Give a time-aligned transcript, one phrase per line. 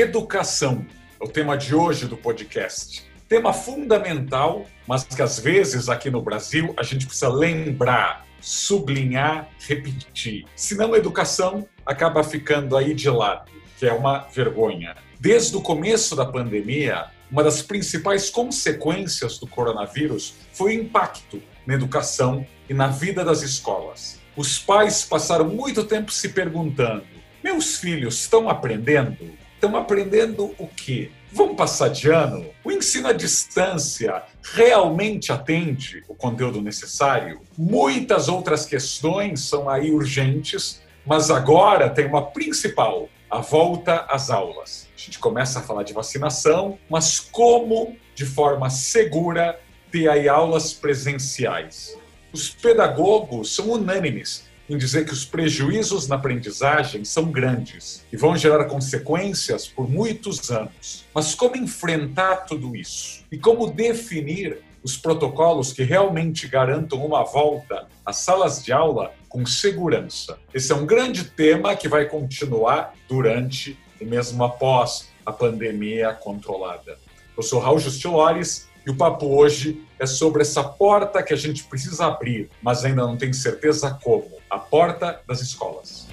[0.00, 0.86] Educação
[1.20, 3.04] é o tema de hoje do podcast.
[3.28, 10.46] Tema fundamental, mas que às vezes aqui no Brasil a gente precisa lembrar, sublinhar, repetir.
[10.56, 14.96] Senão a educação acaba ficando aí de lado, que é uma vergonha.
[15.20, 21.74] Desde o começo da pandemia, uma das principais consequências do coronavírus foi o impacto na
[21.74, 24.18] educação e na vida das escolas.
[24.34, 27.04] Os pais passaram muito tempo se perguntando:
[27.44, 29.38] meus filhos estão aprendendo?
[29.60, 31.10] Estão aprendendo o quê?
[31.30, 32.46] Vão passar de ano?
[32.64, 37.42] O ensino à distância realmente atende o conteúdo necessário?
[37.58, 44.88] Muitas outras questões são aí urgentes, mas agora tem uma principal: a volta às aulas.
[44.96, 49.60] A gente começa a falar de vacinação, mas como, de forma segura,
[49.92, 51.98] ter aí aulas presenciais?
[52.32, 58.36] Os pedagogos são unânimes em dizer que os prejuízos na aprendizagem são grandes e vão
[58.36, 61.04] gerar consequências por muitos anos.
[61.12, 63.24] Mas como enfrentar tudo isso?
[63.32, 69.44] E como definir os protocolos que realmente garantam uma volta às salas de aula com
[69.44, 70.38] segurança?
[70.54, 76.96] Esse é um grande tema que vai continuar durante e mesmo após a pandemia controlada.
[77.36, 81.64] Eu sou Raul Justilores e o papo hoje é sobre essa porta que a gente
[81.64, 86.08] precisa abrir, mas ainda não tem certeza como a porta das escolas.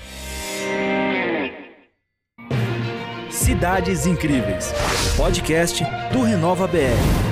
[3.30, 4.74] Cidades Incríveis
[5.16, 7.28] podcast do Renova BR.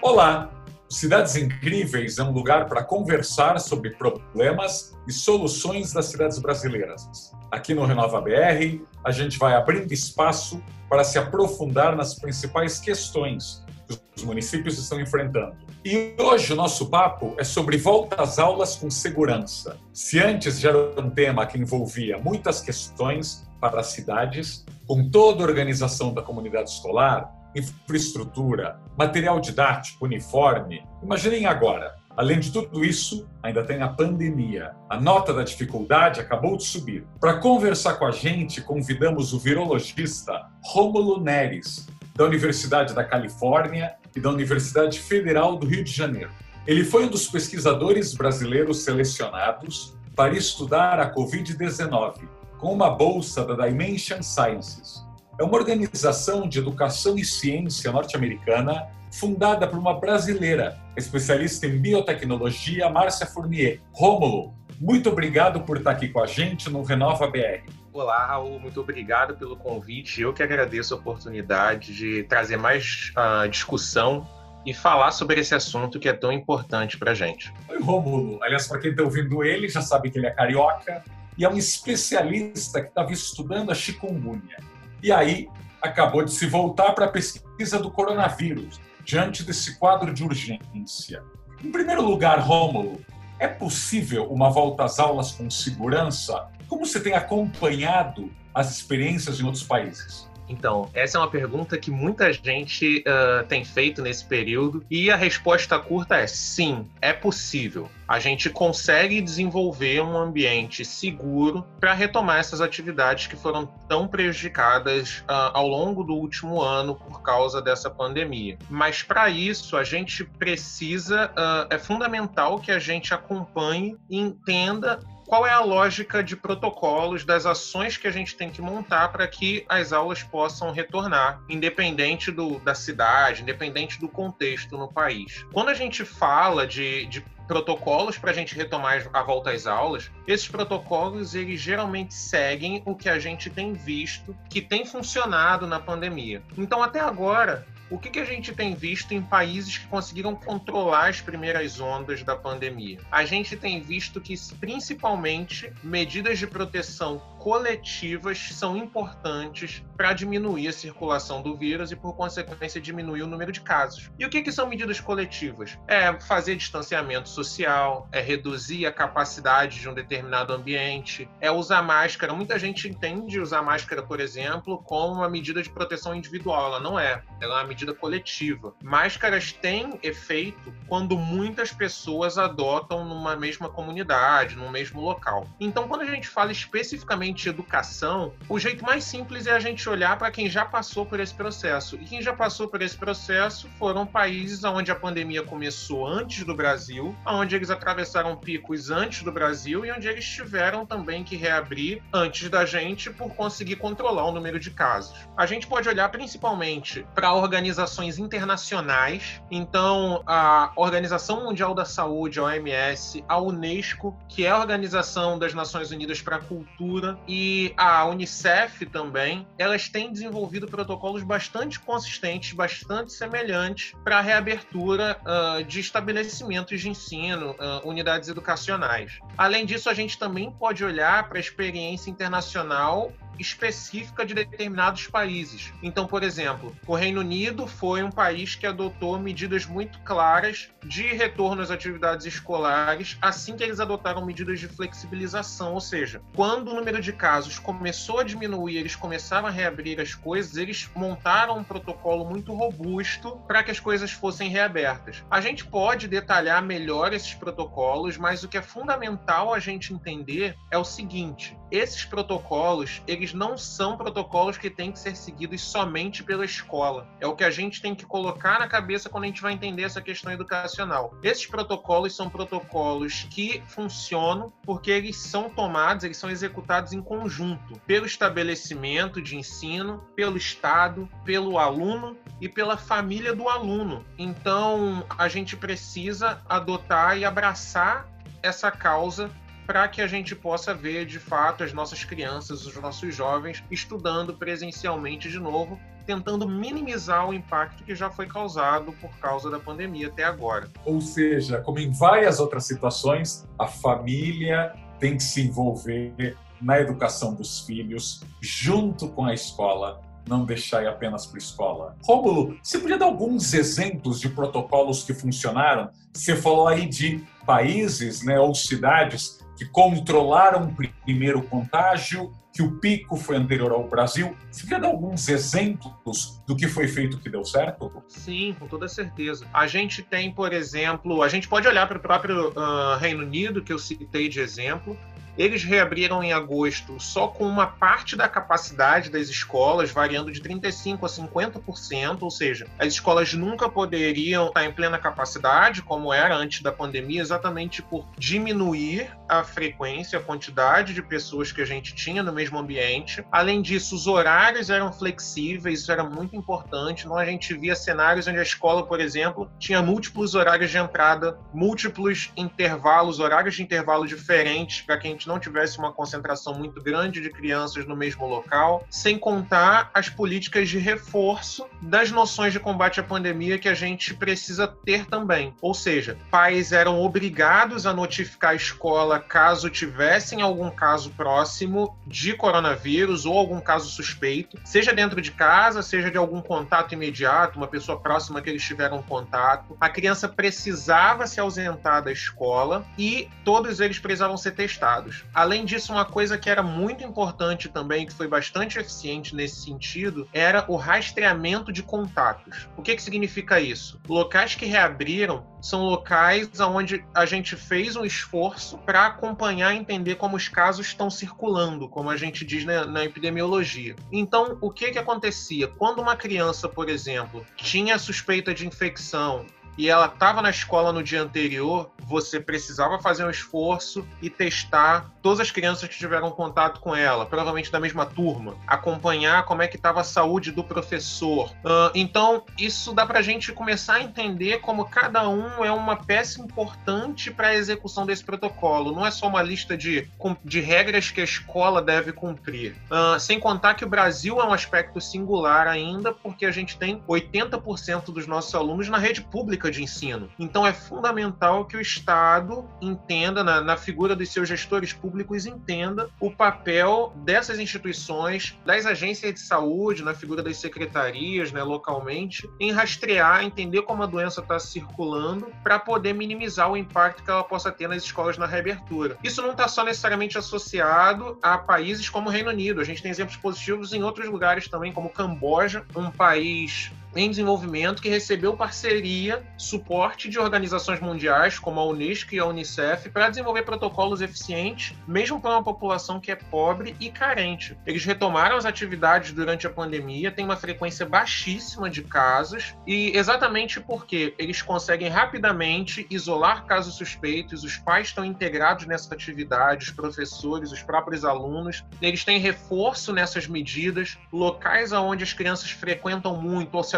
[0.00, 0.57] Olá!
[0.88, 7.30] Cidades Incríveis é um lugar para conversar sobre problemas e soluções das cidades brasileiras.
[7.50, 13.62] Aqui no Renova BR, a gente vai abrindo espaço para se aprofundar nas principais questões
[13.86, 15.56] que os municípios estão enfrentando.
[15.84, 19.76] E hoje o nosso papo é sobre volta às aulas com segurança.
[19.92, 25.44] Se antes já era um tema que envolvia muitas questões para as cidades, com toda
[25.44, 30.82] a organização da comunidade escolar, infraestrutura, material didático, uniforme.
[31.02, 34.72] Imaginem agora, além de tudo isso, ainda tem a pandemia.
[34.88, 37.06] A nota da dificuldade acabou de subir.
[37.20, 41.86] Para conversar com a gente, convidamos o virologista Rômulo Neres,
[42.16, 46.30] da Universidade da Califórnia e da Universidade Federal do Rio de Janeiro.
[46.66, 53.66] Ele foi um dos pesquisadores brasileiros selecionados para estudar a Covid-19 com uma bolsa da
[53.66, 55.06] Dimension Sciences,
[55.38, 62.90] é uma organização de educação e ciência norte-americana fundada por uma brasileira, especialista em biotecnologia,
[62.90, 63.80] Márcia Fournier.
[63.92, 67.70] Rômulo, muito obrigado por estar aqui com a gente no Renova BR.
[67.92, 70.20] Olá, Raul, muito obrigado pelo convite.
[70.20, 74.26] Eu que agradeço a oportunidade de trazer mais uh, discussão
[74.66, 77.52] e falar sobre esse assunto que é tão importante para a gente.
[77.68, 78.42] Oi, Rômulo.
[78.42, 81.02] Aliás, para quem está ouvindo ele, já sabe que ele é carioca
[81.36, 84.58] e é um especialista que estava estudando a chikungunya.
[85.02, 85.48] E aí
[85.80, 91.22] acabou de se voltar para a pesquisa do coronavírus, diante desse quadro de urgência.
[91.62, 93.00] Em primeiro lugar, Rômulo,
[93.38, 96.48] é possível uma volta às aulas com segurança?
[96.68, 100.28] Como você tem acompanhado as experiências em outros países?
[100.48, 105.16] Então, essa é uma pergunta que muita gente uh, tem feito nesse período e a
[105.16, 107.88] resposta curta é sim, é possível.
[108.06, 115.18] A gente consegue desenvolver um ambiente seguro para retomar essas atividades que foram tão prejudicadas
[115.20, 118.56] uh, ao longo do último ano por causa dessa pandemia.
[118.70, 124.98] Mas para isso, a gente precisa, uh, é fundamental que a gente acompanhe e entenda
[125.28, 129.28] qual é a lógica de protocolos das ações que a gente tem que montar para
[129.28, 135.44] que as aulas possam retornar, independente do, da cidade, independente do contexto no país.
[135.52, 140.10] Quando a gente fala de, de protocolos para a gente retomar a volta às aulas,
[140.26, 145.78] esses protocolos eles geralmente seguem o que a gente tem visto que tem funcionado na
[145.78, 146.42] pandemia.
[146.56, 151.08] Então, até agora, o que, que a gente tem visto em países que conseguiram controlar
[151.08, 152.98] as primeiras ondas da pandemia?
[153.10, 160.72] A gente tem visto que, principalmente, medidas de proteção coletivas são importantes para diminuir a
[160.72, 164.10] circulação do vírus e, por consequência, diminuir o número de casos.
[164.18, 165.78] E o que, que são medidas coletivas?
[165.86, 172.32] É fazer distanciamento social, é reduzir a capacidade de um determinado ambiente, é usar máscara.
[172.34, 176.66] Muita gente entende usar máscara, por exemplo, como uma medida de proteção individual.
[176.66, 177.22] Ela não é.
[177.40, 178.74] Ela é uma medida coletiva.
[178.82, 185.46] Máscaras têm efeito quando muitas pessoas adotam numa mesma comunidade, num mesmo local.
[185.60, 189.88] Então, quando a gente fala especificamente necessariamente educação, o jeito mais simples é a gente
[189.88, 191.96] olhar para quem já passou por esse processo.
[191.96, 196.54] E quem já passou por esse processo foram países onde a pandemia começou antes do
[196.54, 202.02] Brasil, onde eles atravessaram picos antes do Brasil e onde eles tiveram também que reabrir
[202.12, 205.14] antes da gente por conseguir controlar o número de casos.
[205.36, 212.44] A gente pode olhar principalmente para organizações internacionais, então a Organização Mundial da Saúde, a
[212.44, 218.04] OMS, a Unesco, que é a Organização das Nações Unidas para a Cultura, e a
[218.04, 225.80] Unicef também, elas têm desenvolvido protocolos bastante consistentes, bastante semelhantes para a reabertura uh, de
[225.80, 229.18] estabelecimentos de ensino, uh, unidades educacionais.
[229.36, 235.72] Além disso, a gente também pode olhar para a experiência internacional específica de determinados países.
[235.82, 241.02] Então, por exemplo, o Reino Unido foi um país que adotou medidas muito claras de
[241.14, 246.74] retorno às atividades escolares assim que eles adotaram medidas de flexibilização, ou seja, quando o
[246.74, 251.64] número de casos começou a diminuir, eles começaram a reabrir as coisas, eles montaram um
[251.64, 255.24] protocolo muito robusto para que as coisas fossem reabertas.
[255.30, 260.56] A gente pode detalhar melhor esses protocolos, mas o que é fundamental a gente entender
[260.70, 266.22] é o seguinte: esses protocolos, eles não são protocolos que têm que ser seguidos somente
[266.22, 267.08] pela escola.
[267.20, 269.82] É o que a gente tem que colocar na cabeça quando a gente vai entender
[269.82, 271.12] essa questão educacional.
[271.20, 277.80] Esses protocolos são protocolos que funcionam porque eles são tomados, eles são executados em conjunto
[277.86, 284.06] pelo estabelecimento de ensino, pelo Estado, pelo aluno e pela família do aluno.
[284.16, 288.06] Então, a gente precisa adotar e abraçar
[288.40, 289.28] essa causa
[289.68, 294.32] para que a gente possa ver de fato as nossas crianças, os nossos jovens estudando
[294.32, 300.08] presencialmente de novo, tentando minimizar o impacto que já foi causado por causa da pandemia
[300.08, 300.70] até agora.
[300.86, 307.34] Ou seja, como em várias outras situações, a família tem que se envolver na educação
[307.34, 311.96] dos filhos junto com a escola, não deixar apenas para a escola.
[312.06, 315.90] Rômulo, você podia dar alguns exemplos de protocolos que funcionaram?
[316.14, 320.74] Você falou aí de países né, ou cidades que controlaram o
[321.04, 324.36] primeiro contágio, que o pico foi anterior ao Brasil.
[324.50, 328.02] Você quer dar alguns exemplos do que foi feito que deu certo?
[328.06, 329.46] Sim, com toda certeza.
[329.52, 333.62] A gente tem, por exemplo, a gente pode olhar para o próprio uh, Reino Unido,
[333.62, 334.96] que eu citei de exemplo,
[335.38, 340.98] eles reabriram em agosto só com uma parte da capacidade das escolas, variando de 35%
[341.02, 346.60] a 50%, ou seja, as escolas nunca poderiam estar em plena capacidade, como era antes
[346.60, 352.22] da pandemia, exatamente por diminuir a frequência, a quantidade de pessoas que a gente tinha
[352.22, 353.24] no mesmo ambiente.
[353.30, 357.04] Além disso, os horários eram flexíveis, isso era muito importante.
[357.04, 361.38] Então, a gente via cenários onde a escola, por exemplo, tinha múltiplos horários de entrada,
[361.52, 366.82] múltiplos intervalos, horários de intervalo diferentes para que a gente não tivesse uma concentração muito
[366.82, 372.58] grande de crianças no mesmo local, sem contar as políticas de reforço das noções de
[372.58, 375.54] combate à pandemia que a gente precisa ter também.
[375.60, 382.32] Ou seja, pais eram obrigados a notificar a escola caso tivessem algum caso próximo de
[382.32, 387.68] coronavírus ou algum caso suspeito, seja dentro de casa, seja de algum contato imediato, uma
[387.68, 389.76] pessoa próxima que eles tiveram contato.
[389.78, 395.17] A criança precisava se ausentar da escola e todos eles precisavam ser testados.
[395.34, 400.28] Além disso, uma coisa que era muito importante também, que foi bastante eficiente nesse sentido,
[400.32, 402.68] era o rastreamento de contatos.
[402.76, 404.00] O que, que significa isso?
[404.08, 410.14] Locais que reabriram são locais onde a gente fez um esforço para acompanhar e entender
[410.14, 413.96] como os casos estão circulando, como a gente diz na, na epidemiologia.
[414.12, 415.68] Então, o que, que acontecia?
[415.68, 419.46] Quando uma criança, por exemplo, tinha suspeita de infecção
[419.78, 425.10] e ela estava na escola no dia anterior, você precisava fazer um esforço e testar
[425.22, 429.68] todas as crianças que tiveram contato com ela, provavelmente da mesma turma, acompanhar como é
[429.68, 431.50] que estava a saúde do professor.
[431.64, 435.96] Uh, então, isso dá para a gente começar a entender como cada um é uma
[435.96, 438.90] peça importante para a execução desse protocolo.
[438.90, 440.10] Não é só uma lista de,
[440.44, 442.74] de regras que a escola deve cumprir.
[442.90, 447.02] Uh, sem contar que o Brasil é um aspecto singular ainda, porque a gente tem
[447.06, 450.30] 80% dos nossos alunos na rede pública de ensino.
[450.38, 456.08] Então é fundamental que o Estado entenda, na, na figura dos seus gestores públicos, entenda
[456.20, 462.72] o papel dessas instituições, das agências de saúde, na figura das secretarias, né, localmente, em
[462.72, 467.70] rastrear, entender como a doença está circulando, para poder minimizar o impacto que ela possa
[467.70, 469.16] ter nas escolas na reabertura.
[469.22, 472.80] Isso não está só necessariamente associado a países como o Reino Unido.
[472.80, 478.00] A gente tem exemplos positivos em outros lugares também, como Camboja, um país em desenvolvimento
[478.00, 483.62] que recebeu parceria, suporte de organizações mundiais como a Unesco e a Unicef para desenvolver
[483.62, 487.76] protocolos eficientes, mesmo para uma população que é pobre e carente.
[487.84, 493.80] Eles retomaram as atividades durante a pandemia, tem uma frequência baixíssima de casos e exatamente
[493.80, 500.70] porque eles conseguem rapidamente isolar casos suspeitos, os pais estão integrados nessa atividade, os professores,
[500.70, 506.84] os próprios alunos, eles têm reforço nessas medidas, locais onde as crianças frequentam muito ou
[506.84, 506.94] se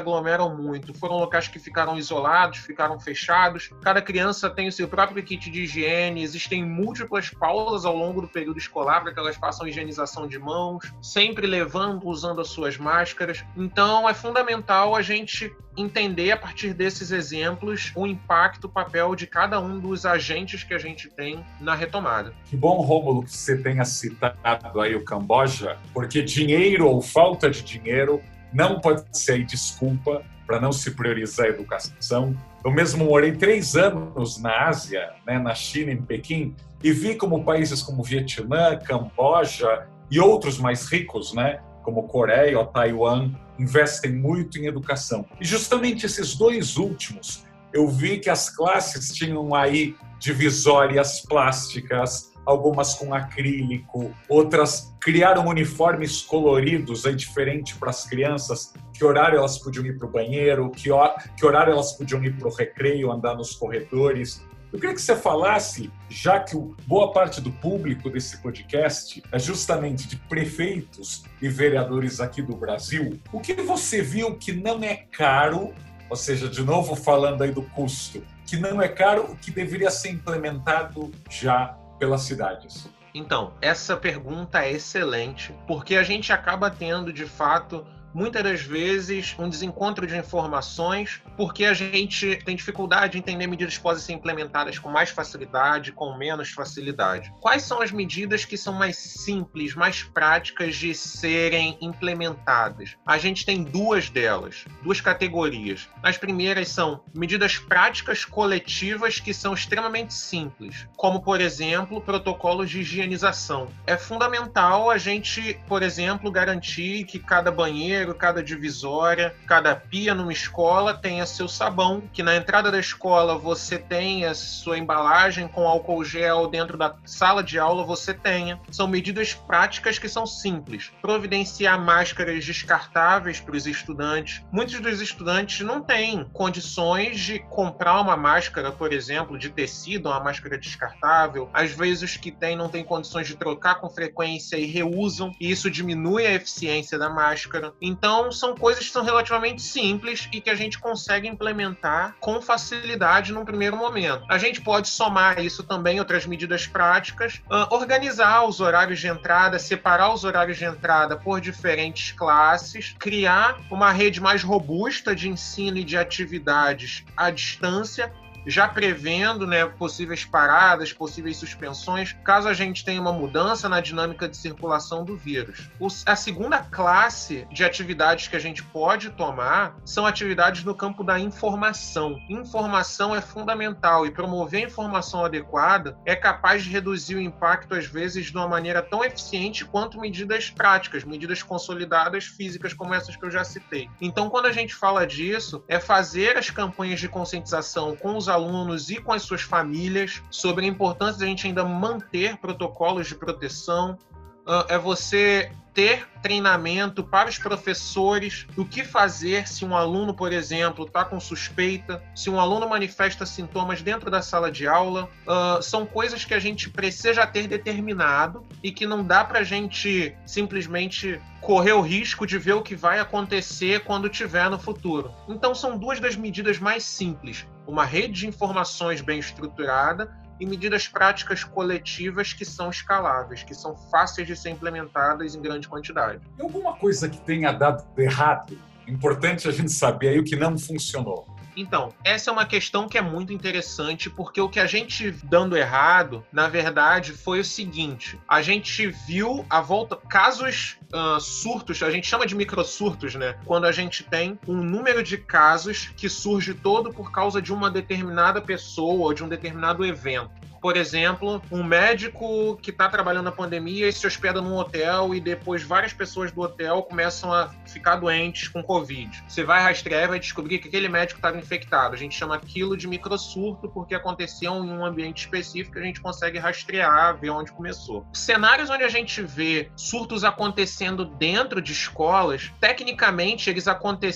[0.54, 5.50] muito, foram locais que ficaram isolados, ficaram fechados, cada criança tem o seu próprio kit
[5.50, 10.26] de higiene, existem múltiplas pausas ao longo do período escolar para que elas façam higienização
[10.26, 13.44] de mãos, sempre levando, usando as suas máscaras.
[13.56, 19.26] Então é fundamental a gente entender a partir desses exemplos o impacto, o papel de
[19.26, 22.34] cada um dos agentes que a gente tem na retomada.
[22.46, 27.62] Que bom, Rômulo, que você tenha citado aí o Camboja, porque dinheiro ou falta de
[27.62, 28.20] dinheiro
[28.52, 32.36] não pode ser desculpa para não se priorizar a educação.
[32.64, 37.44] Eu mesmo morei três anos na Ásia, né, na China, em Pequim, e vi como
[37.44, 44.58] países como Vietnã, Camboja e outros mais ricos, né, como Coreia ou Taiwan, investem muito
[44.58, 45.24] em educação.
[45.40, 52.94] E justamente esses dois últimos, eu vi que as classes tinham aí divisórias plásticas, algumas
[52.94, 59.84] com acrílico, outras criaram uniformes coloridos aí diferente para as crianças, que horário elas podiam
[59.86, 60.90] ir para o banheiro, que,
[61.36, 64.44] que horário elas podiam ir para o recreio, andar nos corredores.
[64.72, 66.54] Eu queria que você falasse, já que
[66.86, 73.18] boa parte do público desse podcast é justamente de prefeitos e vereadores aqui do Brasil,
[73.32, 75.72] o que você viu que não é caro,
[76.08, 79.90] ou seja, de novo falando aí do custo, que não é caro, o que deveria
[79.90, 82.88] ser implementado já pelas cidades?
[83.14, 89.34] Então, essa pergunta é excelente, porque a gente acaba tendo, de fato, muitas das vezes
[89.38, 94.12] um desencontro de informações, porque a gente tem dificuldade em entender medidas que podem ser
[94.12, 97.32] implementadas com mais facilidade, com menos facilidade.
[97.40, 102.96] Quais são as medidas que são mais simples, mais práticas de serem implementadas?
[103.06, 105.88] A gente tem duas delas, duas categorias.
[106.02, 112.80] As primeiras são medidas práticas coletivas que são extremamente simples, como por exemplo, protocolos de
[112.80, 113.68] higienização.
[113.86, 120.14] É fundamental a gente, por exemplo, garantir que cada banheiro banheiro, cada divisória, cada pia
[120.14, 125.66] numa escola tenha seu sabão, que na entrada da escola você tenha sua embalagem com
[125.66, 128.60] álcool gel, dentro da sala de aula você tenha.
[128.70, 130.90] São medidas práticas que são simples.
[131.02, 134.42] Providenciar máscaras descartáveis para os estudantes.
[134.50, 140.20] Muitos dos estudantes não têm condições de comprar uma máscara, por exemplo, de tecido, uma
[140.20, 141.50] máscara descartável.
[141.52, 145.50] Às vezes os que têm não têm condições de trocar com frequência e reusam, e
[145.50, 147.72] isso diminui a eficiência da máscara.
[147.90, 153.32] Então, são coisas que são relativamente simples e que a gente consegue implementar com facilidade
[153.32, 154.24] num primeiro momento.
[154.28, 159.58] A gente pode somar isso também outras medidas práticas, uh, organizar os horários de entrada,
[159.58, 165.78] separar os horários de entrada por diferentes classes, criar uma rede mais robusta de ensino
[165.78, 168.12] e de atividades à distância
[168.46, 174.28] já prevendo né, possíveis paradas, possíveis suspensões, caso a gente tenha uma mudança na dinâmica
[174.28, 175.70] de circulação do vírus.
[175.78, 181.04] O, a segunda classe de atividades que a gente pode tomar são atividades no campo
[181.04, 182.18] da informação.
[182.28, 187.86] Informação é fundamental e promover a informação adequada é capaz de reduzir o impacto, às
[187.86, 193.24] vezes, de uma maneira tão eficiente quanto medidas práticas, medidas consolidadas físicas como essas que
[193.24, 193.88] eu já citei.
[194.00, 198.88] Então, quando a gente fala disso, é fazer as campanhas de conscientização com os alunos
[198.88, 203.14] e com as suas famílias sobre a importância de a gente ainda manter protocolos de
[203.14, 203.98] proteção.
[204.46, 210.32] Uh, é você ter treinamento para os professores do que fazer se um aluno, por
[210.32, 215.08] exemplo, está com suspeita, se um aluno manifesta sintomas dentro da sala de aula.
[215.26, 219.44] Uh, são coisas que a gente precisa ter determinado e que não dá para a
[219.44, 225.10] gente simplesmente correr o risco de ver o que vai acontecer quando tiver no futuro.
[225.28, 230.88] Então, são duas das medidas mais simples: uma rede de informações bem estruturada e medidas
[230.88, 236.20] práticas coletivas que são escaláveis, que são fáceis de ser implementadas em grande quantidade.
[236.36, 238.58] Tem alguma coisa que tenha dado errado?
[238.88, 241.26] Importante a gente saber aí o que não funcionou.
[241.56, 245.56] Então, essa é uma questão que é muito interessante, porque o que a gente dando
[245.56, 249.96] errado, na verdade, foi o seguinte: a gente viu a volta.
[249.96, 253.36] Casos uh, surtos, a gente chama de microsurtos, né?
[253.44, 257.70] Quando a gente tem um número de casos que surge todo por causa de uma
[257.70, 260.30] determinada pessoa ou de um determinado evento.
[260.60, 265.20] Por exemplo, um médico que está trabalhando na pandemia e se hospeda num hotel e
[265.20, 269.24] depois várias pessoas do hotel começam a ficar doentes com Covid.
[269.26, 271.94] Você vai rastrear e vai descobrir que aquele médico estava infectado.
[271.94, 276.38] A gente chama aquilo de microsurto porque aconteceu em um ambiente específico a gente consegue
[276.38, 278.06] rastrear, ver onde começou.
[278.12, 284.10] Cenários onde a gente vê surtos acontecendo dentro de escolas, tecnicamente eles, aconte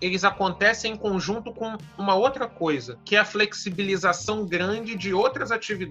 [0.00, 5.50] eles acontecem em conjunto com uma outra coisa, que é a flexibilização grande de outras
[5.50, 5.89] atividades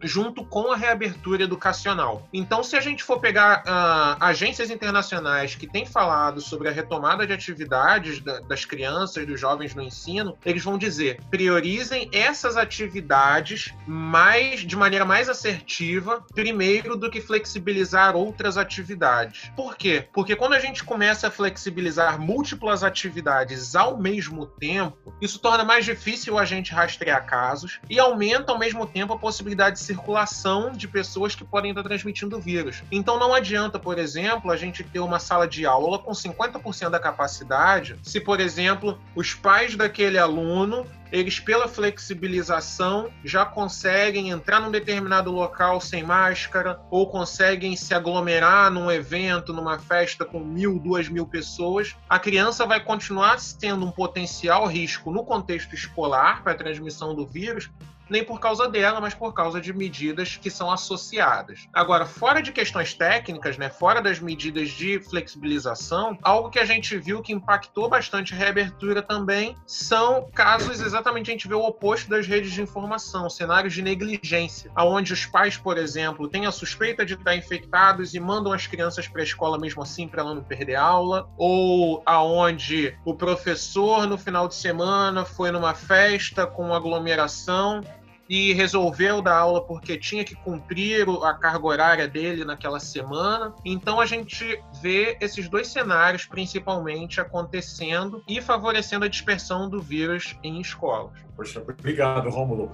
[0.00, 2.28] junto com a reabertura educacional.
[2.32, 7.26] Então, se a gente for pegar uh, agências internacionais que têm falado sobre a retomada
[7.26, 13.72] de atividades da, das crianças, dos jovens no ensino, eles vão dizer: priorizem essas atividades
[13.86, 19.50] mais de maneira mais assertiva, primeiro do que flexibilizar outras atividades.
[19.56, 20.08] Por quê?
[20.12, 25.84] Porque quando a gente começa a flexibilizar múltiplas atividades ao mesmo tempo, isso torna mais
[25.84, 30.86] difícil a gente rastrear casos e aumenta ao mesmo tempo a possibilidade de circulação de
[30.86, 32.82] pessoas que podem estar transmitindo o vírus.
[32.92, 37.00] Então não adianta, por exemplo, a gente ter uma sala de aula com 50% da
[37.00, 44.70] capacidade, se, por exemplo, os pais daquele aluno eles, pela flexibilização, já conseguem entrar num
[44.70, 51.08] determinado local sem máscara, ou conseguem se aglomerar num evento, numa festa com mil, duas
[51.08, 51.94] mil pessoas.
[52.08, 57.24] A criança vai continuar tendo um potencial risco no contexto escolar para a transmissão do
[57.24, 57.70] vírus,
[58.08, 61.68] nem por causa dela, mas por causa de medidas que são associadas.
[61.72, 66.96] Agora, fora de questões técnicas, né, fora das medidas de flexibilização, algo que a gente
[66.98, 72.08] viu que impactou bastante a reabertura também são casos exatamente a gente vê o oposto
[72.08, 77.04] das redes de informação, cenários de negligência, aonde os pais, por exemplo, têm a suspeita
[77.04, 80.42] de estar infectados e mandam as crianças para a escola mesmo assim para ela não
[80.42, 87.82] perder aula, ou aonde o professor no final de semana foi numa festa com aglomeração
[88.28, 93.54] e resolveu dar aula porque tinha que cumprir a carga horária dele naquela semana.
[93.64, 100.36] Então a gente vê esses dois cenários principalmente acontecendo e favorecendo a dispersão do vírus
[100.42, 101.12] em escolas.
[101.36, 102.70] Poxa, obrigado, Rômulo.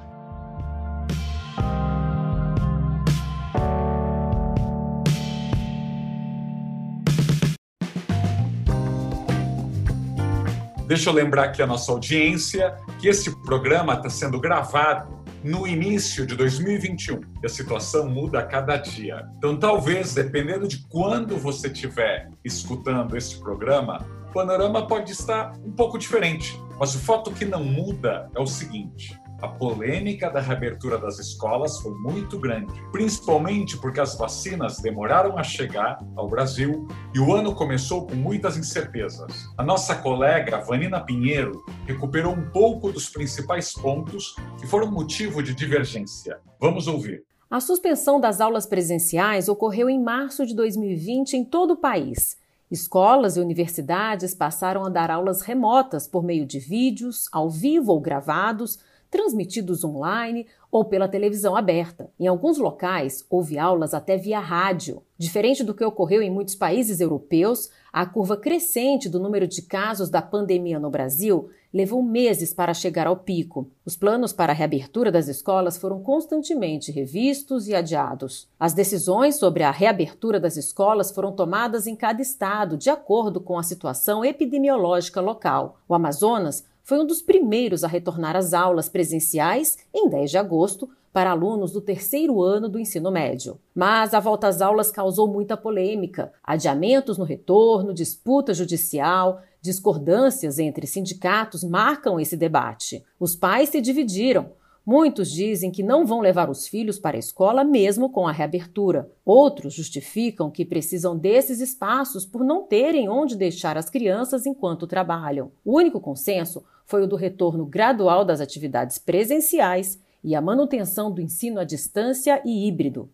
[10.91, 16.27] Deixa eu lembrar aqui a nossa audiência que esse programa está sendo gravado no início
[16.27, 17.21] de 2021.
[17.43, 19.29] E a situação muda a cada dia.
[19.39, 25.73] Então, talvez, dependendo de quando você estiver escutando esse programa, o panorama pode estar um
[25.73, 26.59] pouco diferente.
[26.79, 31.79] Mas o fato que não muda é o seguinte: a polêmica da reabertura das escolas
[31.81, 37.55] foi muito grande, principalmente porque as vacinas demoraram a chegar ao Brasil e o ano
[37.55, 39.49] começou com muitas incertezas.
[39.57, 45.55] A nossa colega Vanina Pinheiro recuperou um pouco dos principais pontos que foram motivo de
[45.55, 46.39] divergência.
[46.61, 47.25] Vamos ouvir.
[47.51, 52.39] A suspensão das aulas presenciais ocorreu em março de 2020 em todo o país.
[52.71, 57.99] Escolas e universidades passaram a dar aulas remotas por meio de vídeos, ao vivo ou
[57.99, 58.79] gravados,
[59.11, 62.11] transmitidos online ou pela televisão aberta.
[62.19, 65.03] Em alguns locais, houve aulas até via rádio.
[65.19, 70.09] Diferente do que ocorreu em muitos países europeus, a curva crescente do número de casos
[70.09, 73.69] da pandemia no Brasil levou meses para chegar ao pico.
[73.85, 78.49] Os planos para a reabertura das escolas foram constantemente revistos e adiados.
[78.59, 83.59] As decisões sobre a reabertura das escolas foram tomadas em cada estado, de acordo com
[83.59, 85.79] a situação epidemiológica local.
[85.89, 90.89] O Amazonas foi um dos primeiros a retornar às aulas presenciais em 10 de agosto
[91.13, 93.59] para alunos do terceiro ano do ensino médio.
[93.75, 100.87] Mas a volta às aulas causou muita polêmica, adiamentos no retorno, disputa judicial, discordâncias entre
[100.87, 103.05] sindicatos marcam esse debate.
[103.19, 104.53] Os pais se dividiram.
[104.93, 109.09] Muitos dizem que não vão levar os filhos para a escola mesmo com a reabertura.
[109.25, 115.53] Outros justificam que precisam desses espaços por não terem onde deixar as crianças enquanto trabalham.
[115.65, 121.21] O único consenso foi o do retorno gradual das atividades presenciais e a manutenção do
[121.21, 123.09] ensino à distância e híbrido.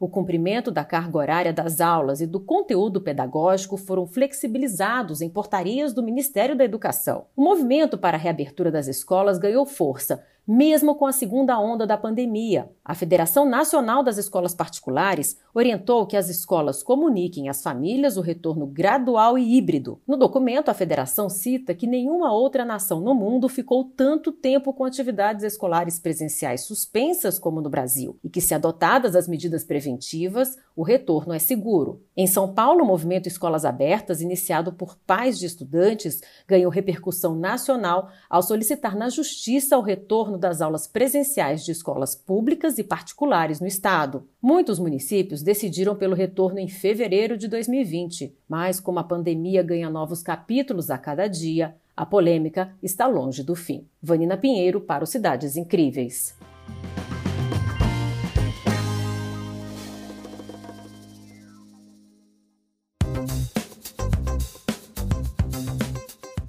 [0.00, 5.92] O cumprimento da carga horária das aulas e do conteúdo pedagógico foram flexibilizados em portarias
[5.92, 7.26] do Ministério da Educação.
[7.36, 11.98] O movimento para a reabertura das escolas ganhou força, mesmo com a segunda onda da
[11.98, 12.70] pandemia.
[12.82, 18.66] A Federação Nacional das Escolas Particulares orientou que as escolas comuniquem às famílias o retorno
[18.66, 20.00] gradual e híbrido.
[20.06, 24.84] No documento, a federação cita que nenhuma outra nação no mundo ficou tanto tempo com
[24.84, 30.82] atividades escolares presenciais suspensas como no Brasil e que, se adotadas as medidas preventivas, o
[30.82, 32.02] retorno é seguro.
[32.16, 38.08] Em São Paulo, o movimento Escolas Abertas, iniciado por pais de estudantes, ganhou repercussão nacional
[38.30, 43.66] ao solicitar na Justiça o retorno das aulas presenciais de escolas públicas e particulares no
[43.66, 44.26] estado.
[44.40, 50.22] Muitos municípios decidiram pelo retorno em fevereiro de 2020, mas como a pandemia ganha novos
[50.22, 53.86] capítulos a cada dia, a polêmica está longe do fim.
[54.00, 56.34] Vanina Pinheiro para o Cidades Incríveis.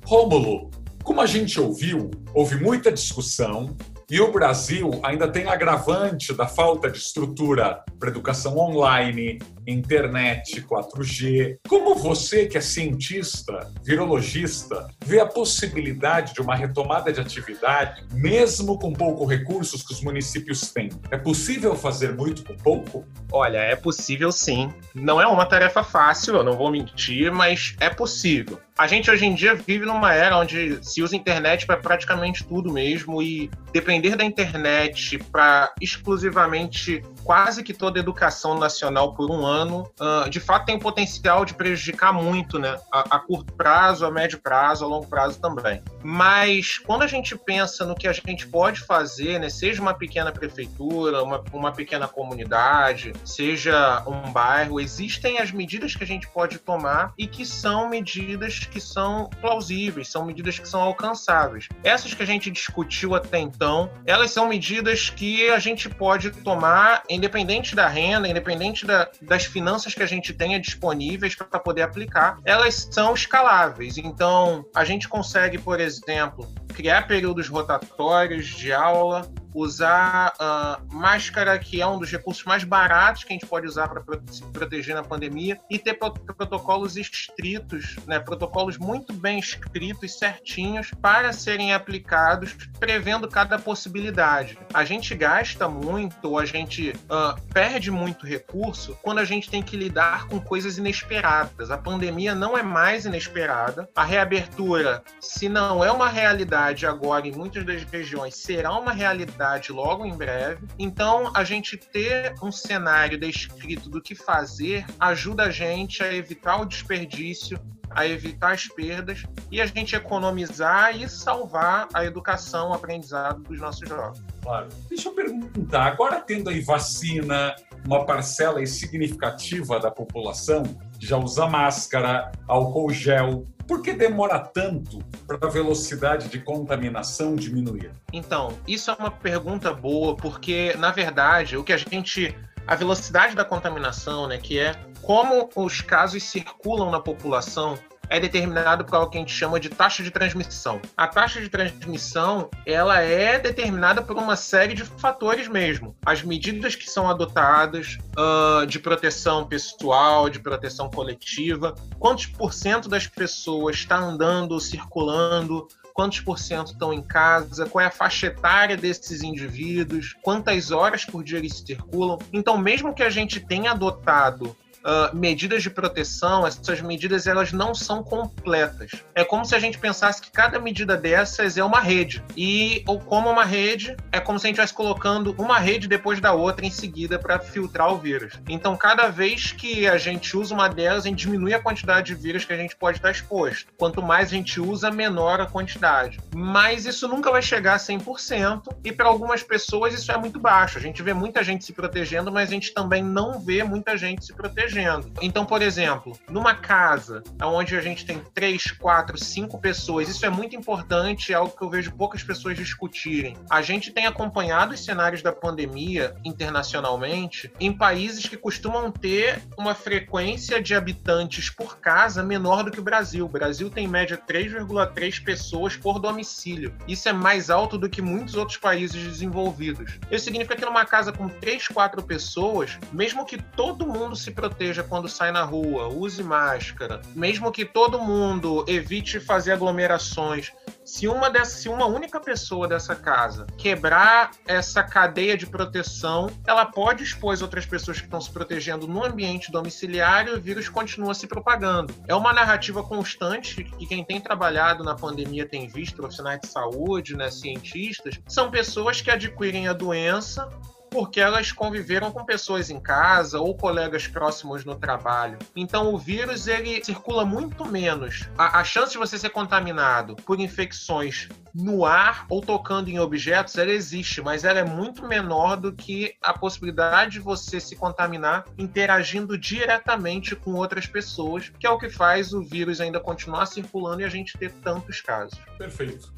[0.10, 0.72] Rômulo,
[1.10, 3.76] como a gente ouviu, houve muita discussão
[4.12, 11.58] e o Brasil ainda tem agravante da falta de estrutura para educação online, internet, 4G.
[11.68, 18.78] Como você, que é cientista, virologista, vê a possibilidade de uma retomada de atividade, mesmo
[18.78, 20.90] com poucos recursos que os municípios têm?
[21.10, 23.04] É possível fazer muito com pouco?
[23.32, 24.72] Olha, é possível sim.
[24.94, 28.60] Não é uma tarefa fácil, eu não vou mentir, mas é possível.
[28.80, 32.72] A gente hoje em dia vive numa era onde se usa internet para praticamente tudo
[32.72, 39.46] mesmo e depender da internet para exclusivamente quase que toda a educação nacional por um
[39.46, 42.80] ano, uh, de fato tem potencial de prejudicar muito, né?
[42.90, 45.84] A, a, curto prazo, a médio prazo, a longo prazo também.
[46.02, 49.50] Mas quando a gente pensa no que a gente pode fazer, né?
[49.50, 56.04] Seja uma pequena prefeitura, uma, uma pequena comunidade, seja um bairro, existem as medidas que
[56.04, 60.82] a gente pode tomar e que são medidas que são plausíveis, são medidas que são
[60.82, 61.68] alcançáveis.
[61.84, 67.04] Essas que a gente discutiu até então, elas são medidas que a gente pode tomar
[67.10, 72.38] independente da renda, independente da, das finanças que a gente tenha disponíveis para poder aplicar,
[72.46, 73.98] elas são escaláveis.
[73.98, 81.82] Então, a gente consegue, por exemplo, criar períodos rotatórios de aula, usar uh, máscara, que
[81.82, 85.04] é um dos recursos mais baratos que a gente pode usar para se proteger na
[85.04, 93.28] pandemia, e ter protocolos estritos, né, protocolos muito bem escritos, certinhos, para serem aplicados, prevendo
[93.28, 94.58] cada possibilidade.
[94.74, 99.78] A gente gasta muito, a gente uh, perde muito recurso quando a gente tem que
[99.78, 101.72] lidar com coisas inesperadas.
[101.72, 107.32] A pandemia não é mais inesperada, a reabertura, se não é uma realidade agora em
[107.32, 109.39] muitas das regiões, será uma realidade
[109.72, 110.68] logo em breve.
[110.78, 116.62] Então, a gente ter um cenário descrito do que fazer ajuda a gente a evitar
[116.62, 122.74] o desperdício, a evitar as perdas e a gente economizar e salvar a educação, o
[122.74, 124.24] aprendizado dos nossos jovens.
[124.42, 124.70] Claro.
[124.88, 130.64] Deixa eu perguntar, agora tendo aí vacina, uma parcela significativa da população
[131.00, 137.92] já usa máscara, álcool gel, por que demora tanto para a velocidade de contaminação diminuir?
[138.12, 142.36] Então, isso é uma pergunta boa, porque, na verdade, o que a gente.
[142.66, 147.78] A velocidade da contaminação, né, que é como os casos circulam na população,
[148.10, 150.82] é determinado por algo que a gente chama de taxa de transmissão.
[150.98, 155.96] A taxa de transmissão, ela é determinada por uma série de fatores mesmo.
[156.06, 162.90] As medidas que são adotadas uh, de proteção pessoal, de proteção coletiva, quantos por cento
[162.90, 168.28] das pessoas está andando, circulando, quantos por cento estão em casa, qual é a faixa
[168.28, 172.18] etária desses indivíduos, quantas horas por dia eles circulam.
[172.32, 177.74] Então, mesmo que a gente tenha adotado uh, medidas de proteção, essas medidas elas não
[177.74, 178.92] são completas.
[179.14, 182.24] É como se a gente pensasse que cada medida dessas é uma rede.
[182.36, 186.20] E, ou como uma rede, é como se a gente estivesse colocando uma rede depois
[186.20, 188.34] da outra em seguida para filtrar o vírus.
[188.48, 192.16] Então, cada vez que a gente usa uma delas, a gente diminui a quantidade de
[192.16, 193.72] vírus que a gente pode estar exposto.
[193.78, 196.20] Quanto mais a gente usa, menor a quantidade.
[196.36, 200.78] Mas isso nunca vai chegar a 100%, e para algumas pessoas isso é muito baixo.
[200.78, 204.26] A gente vê muita gente se protegendo, mas a gente também não vê muita gente
[204.26, 205.12] se protegendo protegendo.
[205.22, 210.30] Então, por exemplo, numa casa onde a gente tem três, quatro, cinco pessoas, isso é
[210.30, 213.36] muito importante, é algo que eu vejo poucas pessoas discutirem.
[213.50, 219.74] A gente tem acompanhado os cenários da pandemia internacionalmente em países que costumam ter uma
[219.74, 223.26] frequência de habitantes por casa menor do que o Brasil.
[223.26, 226.74] O Brasil tem em média 3,3 pessoas por domicílio.
[226.88, 230.00] Isso é mais alto do que muitos outros países desenvolvidos.
[230.12, 234.59] Isso significa que numa casa com 3, 4 pessoas, mesmo que todo mundo se proteja
[234.60, 240.52] proteja quando sai na rua, use máscara, mesmo que todo mundo evite fazer aglomerações.
[240.84, 246.66] Se uma, dessa, se uma única pessoa dessa casa quebrar essa cadeia de proteção, ela
[246.66, 250.68] pode expor as outras pessoas que estão se protegendo no ambiente domiciliário e o vírus
[250.68, 251.94] continua se propagando.
[252.06, 257.16] É uma narrativa constante que quem tem trabalhado na pandemia tem visto, profissionais de saúde,
[257.16, 260.50] né, cientistas, são pessoas que adquirem a doença
[260.90, 265.38] porque elas conviveram com pessoas em casa ou colegas próximos no trabalho.
[265.56, 268.28] Então o vírus ele circula muito menos.
[268.38, 273.58] A, a chance de você ser contaminado por infecções no ar ou tocando em objetos,
[273.58, 278.46] ela existe, mas ela é muito menor do que a possibilidade de você se contaminar
[278.58, 284.02] interagindo diretamente com outras pessoas, que é o que faz o vírus ainda continuar circulando
[284.02, 285.40] e a gente ter tantos casos.
[285.58, 286.14] Perfeito.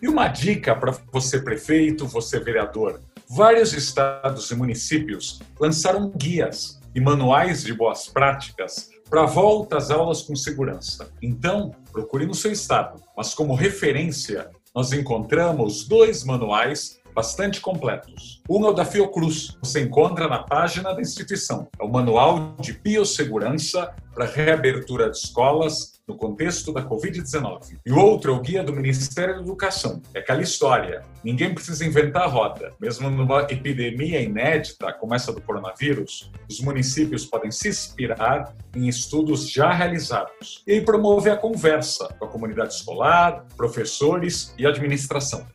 [0.00, 7.00] E uma dica para você, prefeito, você, vereador: vários estados e municípios lançaram guias e
[7.00, 11.10] manuais de boas práticas para volta às aulas com segurança.
[11.22, 18.40] Então, procure no seu estado, mas como referência, nós encontramos dois manuais bastante completos.
[18.48, 21.66] Um é o da Fiocruz, você encontra na página da instituição.
[21.80, 27.78] É o Manual de Biossegurança para Reabertura de Escolas no contexto da Covid-19.
[27.84, 30.00] E o outro é o Guia do Ministério da Educação.
[30.14, 31.02] É aquela história.
[31.22, 32.72] Ninguém precisa inventar a roda.
[32.80, 39.50] Mesmo numa epidemia inédita como essa do coronavírus, os municípios podem se inspirar em estudos
[39.50, 45.46] já realizados e promover a conversa com a comunidade escolar, professores e administração.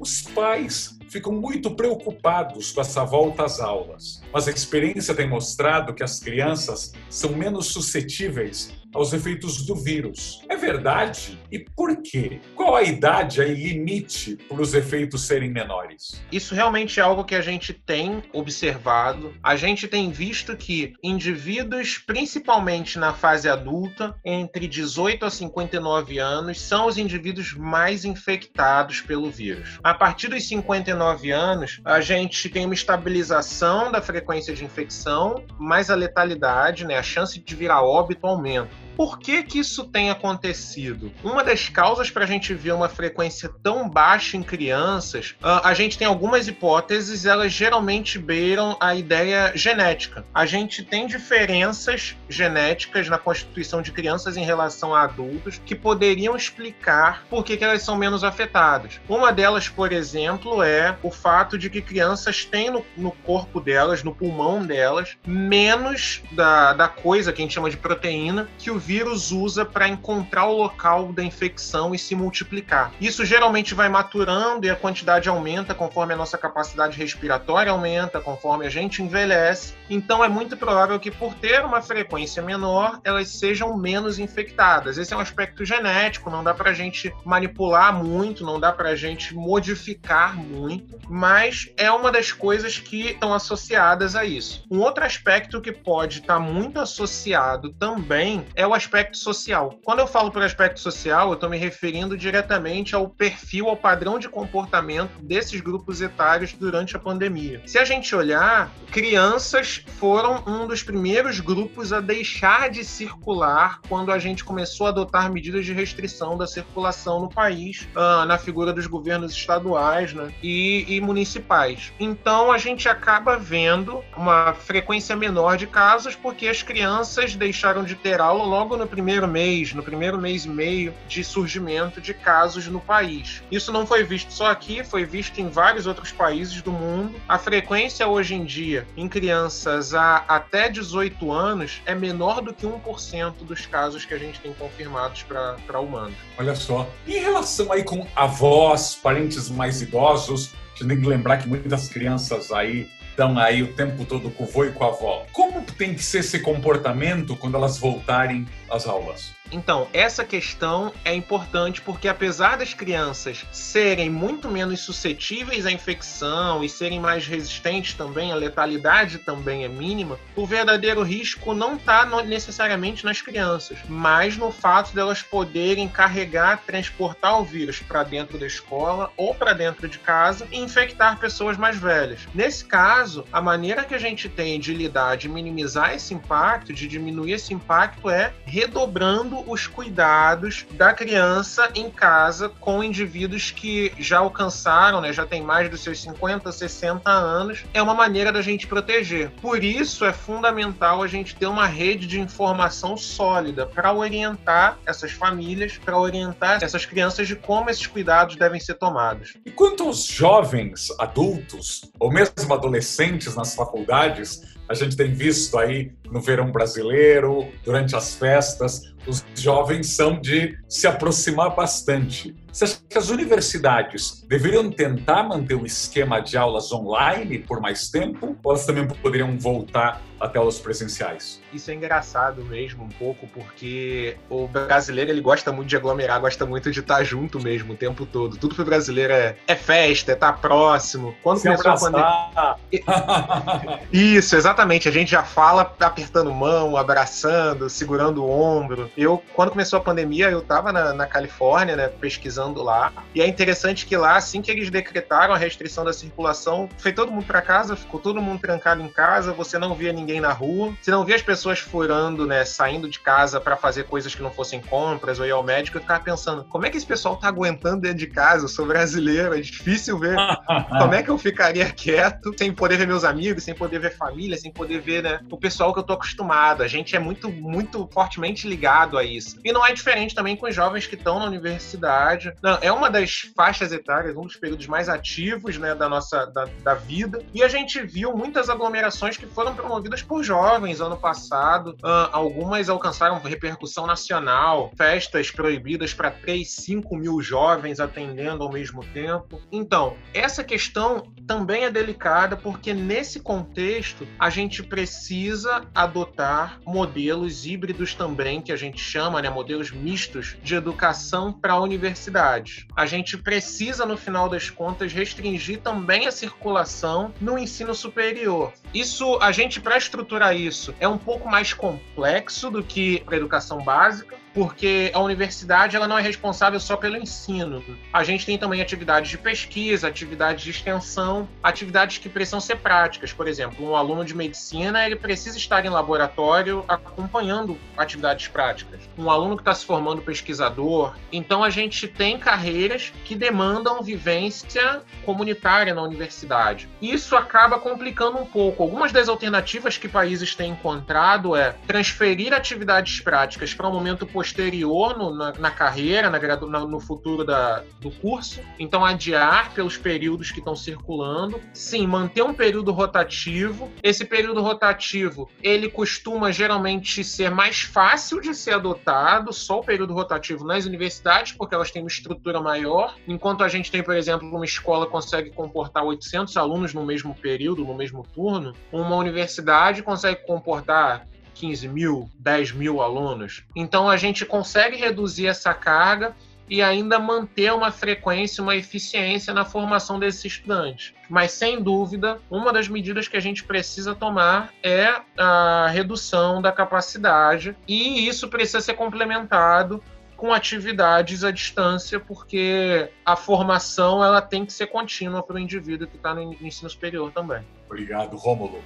[0.00, 5.94] Os pais ficam muito preocupados com essa volta às aulas, mas a experiência tem mostrado
[5.94, 10.42] que as crianças são menos suscetíveis aos efeitos do vírus.
[10.48, 11.38] É verdade?
[11.50, 12.40] E por quê?
[12.54, 16.22] Qual a idade aí limite para os efeitos serem menores?
[16.32, 19.34] Isso realmente é algo que a gente tem observado.
[19.42, 26.60] A gente tem visto que indivíduos, principalmente na fase adulta, entre 18 a 59 anos,
[26.60, 29.78] são os indivíduos mais infectados pelo vírus.
[29.82, 35.90] A partir dos 59 anos, a gente tem uma estabilização da frequência de infecção, mas
[35.90, 38.87] a letalidade, né, a chance de virar óbito aumenta.
[38.98, 41.12] Por que, que isso tem acontecido?
[41.22, 45.96] Uma das causas para a gente ver uma frequência tão baixa em crianças, a gente
[45.96, 50.24] tem algumas hipóteses, elas geralmente beiram a ideia genética.
[50.34, 56.34] A gente tem diferenças genéticas na constituição de crianças em relação a adultos que poderiam
[56.34, 59.00] explicar por que, que elas são menos afetadas.
[59.08, 64.02] Uma delas, por exemplo, é o fato de que crianças têm no, no corpo delas,
[64.02, 68.87] no pulmão delas, menos da, da coisa que a gente chama de proteína que o
[68.88, 72.90] vírus usa para encontrar o local da infecção e se multiplicar.
[72.98, 78.64] Isso geralmente vai maturando e a quantidade aumenta conforme a nossa capacidade respiratória aumenta, conforme
[78.64, 79.74] a gente envelhece.
[79.90, 84.96] Então é muito provável que por ter uma frequência menor, elas sejam menos infectadas.
[84.96, 88.88] Esse é um aspecto genético, não dá para a gente manipular muito, não dá para
[88.88, 94.64] a gente modificar muito, mas é uma das coisas que estão associadas a isso.
[94.70, 99.78] Um outro aspecto que pode estar tá muito associado também é o aspecto social.
[99.84, 104.18] Quando eu falo por aspecto social, eu estou me referindo diretamente ao perfil, ao padrão
[104.18, 107.60] de comportamento desses grupos etários durante a pandemia.
[107.66, 114.12] Se a gente olhar, crianças foram um dos primeiros grupos a deixar de circular quando
[114.12, 118.72] a gente começou a adotar medidas de restrição da circulação no país, uh, na figura
[118.72, 121.92] dos governos estaduais né, e, e municipais.
[121.98, 127.94] Então a gente acaba vendo uma frequência menor de casos porque as crianças deixaram de
[127.94, 132.12] ter aula logo logo no primeiro mês, no primeiro mês e meio de surgimento de
[132.12, 133.42] casos no país.
[133.50, 137.18] Isso não foi visto só aqui, foi visto em vários outros países do mundo.
[137.26, 142.66] A frequência hoje em dia em crianças a até 18 anos é menor do que
[142.66, 146.16] 1% dos casos que a gente tem confirmados para humanos.
[146.36, 146.86] Olha só.
[147.06, 152.52] Em relação aí com avós, parentes mais idosos, a tem que lembrar que muitas crianças
[152.52, 152.86] aí
[153.18, 155.26] estão aí o tempo todo com o vô e com a avó.
[155.32, 159.34] Como tem que ser esse comportamento quando elas voltarem às aulas?
[159.50, 166.62] Então, essa questão é importante porque, apesar das crianças serem muito menos suscetíveis à infecção
[166.62, 172.04] e serem mais resistentes também, a letalidade também é mínima, o verdadeiro risco não está
[172.22, 178.46] necessariamente nas crianças, mas no fato delas poderem carregar, transportar o vírus para dentro da
[178.46, 182.28] escola ou para dentro de casa e infectar pessoas mais velhas.
[182.34, 186.86] Nesse caso, a maneira que a gente tem de lidar, de minimizar esse impacto, de
[186.86, 194.18] diminuir esse impacto, é redobrando os cuidados da criança em casa com indivíduos que já
[194.18, 198.66] alcançaram, né, já tem mais dos seus 50, 60 anos, é uma maneira da gente
[198.66, 199.30] proteger.
[199.42, 205.12] Por isso é fundamental a gente ter uma rede de informação sólida para orientar essas
[205.12, 209.34] famílias, para orientar essas crianças de como esses cuidados devem ser tomados.
[209.44, 215.92] E quanto aos jovens adultos, ou mesmo adolescentes nas faculdades, a gente tem visto aí
[216.10, 222.36] no verão brasileiro, durante as festas, os jovens são de se aproximar bastante.
[222.52, 227.90] Você acha que as universidades deveriam tentar manter o esquema de aulas online por mais
[227.90, 228.36] tempo?
[228.42, 231.40] Ou elas também poderiam voltar até aulas presenciais?
[231.52, 236.44] Isso é engraçado mesmo, um pouco, porque o brasileiro ele gosta muito de aglomerar, gosta
[236.44, 238.36] muito de estar junto mesmo o tempo todo.
[238.36, 241.14] Tudo pro brasileiro é, é festa, é estar próximo.
[241.22, 242.28] Quando Se começou abraçar.
[242.36, 243.80] a pandemia.
[243.92, 244.88] Isso, exatamente.
[244.88, 248.90] A gente já fala apertando mão, abraçando, segurando o ombro.
[248.96, 252.92] Eu, quando começou a pandemia, eu estava na, na, Califórnia, né, pesquisando lá.
[253.14, 257.10] E é interessante que lá, assim que eles decretaram a restrição da circulação, foi todo
[257.10, 260.74] mundo para casa, ficou todo mundo trancado em casa, você não via ninguém na rua,
[260.80, 264.30] você não via as pessoas furando, né, saindo de casa para fazer coisas que não
[264.30, 265.76] fossem compras ou ir ao médico.
[265.76, 268.44] Eu ficava pensando, como é que esse pessoal tá aguentando dentro de casa?
[268.44, 270.16] Eu sou brasileiro, é difícil ver
[270.78, 274.36] como é que eu ficaria quieto sem poder ver meus amigos, sem poder ver família,
[274.36, 276.62] sem poder ver, né, o pessoal que eu tô acostumado.
[276.62, 279.38] A gente é muito, muito fortemente ligado a isso.
[279.44, 282.27] E não é diferente também com os jovens que estão na universidade.
[282.42, 286.46] Não, é uma das faixas etárias, um dos períodos mais ativos né, da nossa da,
[286.62, 287.22] da vida.
[287.34, 291.70] E a gente viu muitas aglomerações que foram promovidas por jovens ano passado.
[291.82, 298.84] Uh, algumas alcançaram repercussão nacional, festas proibidas para 3, 5 mil jovens atendendo ao mesmo
[298.92, 299.40] tempo.
[299.50, 307.94] Então, essa questão também é delicada porque nesse contexto a gente precisa adotar modelos híbridos
[307.94, 312.66] também, que a gente chama, né, modelos mistos de educação para universidades.
[312.74, 318.52] A gente precisa, no final das contas, restringir também a circulação no ensino superior.
[318.72, 323.62] Isso, a gente, para estruturar isso, é um pouco mais complexo do que a educação
[323.62, 327.60] básica, porque a universidade ela não é responsável só pelo ensino.
[327.92, 333.12] A gente tem também atividades de pesquisa, atividades de extensão, atividades que precisam ser práticas.
[333.12, 338.80] Por exemplo, um aluno de medicina ele precisa estar em laboratório acompanhando atividades práticas.
[338.96, 340.94] Um aluno que está se formando pesquisador.
[341.10, 346.68] Então a gente tem carreiras que demandam vivência comunitária na universidade.
[346.80, 348.62] Isso acaba complicando um pouco.
[348.62, 354.27] Algumas das alternativas que países têm encontrado é transferir atividades práticas para um momento posterior
[354.28, 358.40] posterior no, na, na, carreira, na, no futuro da, do curso.
[358.58, 361.40] Então, adiar pelos períodos que estão circulando.
[361.54, 363.70] Sim, manter um período rotativo.
[363.82, 369.94] Esse período rotativo, ele costuma geralmente ser mais fácil de ser adotado, só o período
[369.94, 372.94] rotativo nas universidades, porque elas têm uma estrutura maior.
[373.06, 377.14] Enquanto a gente tem, por exemplo, uma escola que consegue comportar 800 alunos no mesmo
[377.14, 381.06] período, no mesmo turno, uma universidade consegue comportar
[381.38, 383.44] 15 mil, 10 mil alunos.
[383.54, 386.14] Então a gente consegue reduzir essa carga
[386.50, 390.94] e ainda manter uma frequência, uma eficiência na formação desses estudantes.
[391.08, 396.50] Mas, sem dúvida, uma das medidas que a gente precisa tomar é a redução da
[396.50, 399.82] capacidade, e isso precisa ser complementado
[400.16, 405.86] com atividades à distância, porque a formação ela tem que ser contínua para o indivíduo
[405.86, 407.44] que está no ensino superior também.
[407.66, 408.60] Obrigado, Rômulo.